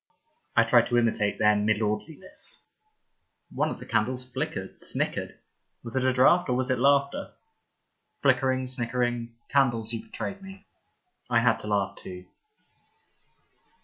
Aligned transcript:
I 0.55 0.63
tried 0.63 0.87
to 0.87 0.97
imitate 0.97 1.37
their 1.37 1.55
milordliness. 1.55 2.65
One 3.51 3.69
of 3.69 3.79
the 3.79 3.85
candles 3.85 4.27
flickered, 4.27 4.79
snickered. 4.79 5.37
Was 5.83 5.95
it 5.95 6.03
a 6.03 6.11
draught 6.11 6.49
or 6.49 6.55
was 6.55 6.71
it 6.71 6.79
laughter? 6.79 7.33
Flickering, 8.23 8.65
snickering— 8.65 9.35
candles, 9.51 9.93
you 9.93 10.01
betrayed 10.01 10.41
me. 10.41 10.65
I 11.29 11.41
had 11.41 11.59
to 11.59 11.67
laugh 11.67 11.95
too. 11.97 12.25